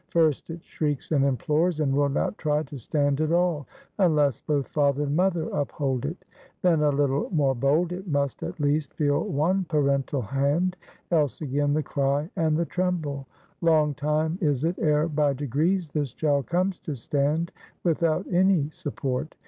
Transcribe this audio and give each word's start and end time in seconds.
First 0.07 0.49
it 0.49 0.63
shrieks 0.65 1.11
and 1.11 1.23
implores, 1.23 1.79
and 1.79 1.93
will 1.95 2.09
not 2.09 2.39
try 2.39 2.63
to 2.63 2.77
stand 2.79 3.21
at 3.21 3.31
all, 3.31 3.67
unless 3.99 4.41
both 4.41 4.67
father 4.67 5.03
and 5.03 5.15
mother 5.15 5.47
uphold 5.53 6.05
it; 6.07 6.25
then 6.63 6.81
a 6.81 6.89
little 6.89 7.29
more 7.29 7.53
bold, 7.53 7.91
it 7.93 8.07
must, 8.07 8.41
at 8.41 8.59
least, 8.59 8.95
feel 8.95 9.23
one 9.23 9.63
parental 9.65 10.23
hand, 10.23 10.75
else 11.11 11.39
again 11.39 11.73
the 11.75 11.83
cry 11.83 12.31
and 12.35 12.57
the 12.57 12.65
tremble; 12.65 13.27
long 13.61 13.93
time 13.93 14.39
is 14.41 14.65
it 14.65 14.79
ere 14.79 15.07
by 15.07 15.33
degrees 15.33 15.87
this 15.89 16.13
child 16.15 16.47
comes 16.47 16.79
to 16.79 16.95
stand 16.95 17.51
without 17.83 18.25
any 18.33 18.71
support. 18.71 19.35